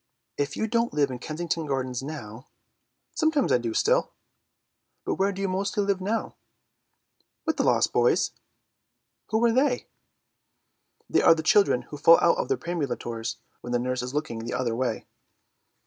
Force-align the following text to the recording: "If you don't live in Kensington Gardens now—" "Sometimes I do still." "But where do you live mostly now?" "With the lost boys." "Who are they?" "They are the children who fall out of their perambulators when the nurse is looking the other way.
"If 0.35 0.57
you 0.57 0.65
don't 0.65 0.95
live 0.95 1.11
in 1.11 1.19
Kensington 1.19 1.67
Gardens 1.67 2.01
now—" 2.01 2.47
"Sometimes 3.13 3.51
I 3.51 3.59
do 3.59 3.75
still." 3.75 4.09
"But 5.05 5.19
where 5.19 5.31
do 5.31 5.43
you 5.43 5.47
live 5.47 5.53
mostly 5.55 5.93
now?" 5.99 6.33
"With 7.45 7.57
the 7.57 7.63
lost 7.63 7.93
boys." 7.93 8.31
"Who 9.27 9.45
are 9.45 9.51
they?" 9.51 9.85
"They 11.07 11.21
are 11.21 11.35
the 11.35 11.43
children 11.43 11.83
who 11.83 11.97
fall 11.97 12.17
out 12.19 12.39
of 12.39 12.47
their 12.47 12.57
perambulators 12.57 13.37
when 13.59 13.73
the 13.73 13.77
nurse 13.79 14.01
is 14.01 14.11
looking 14.15 14.39
the 14.39 14.55
other 14.55 14.75
way. 14.75 15.05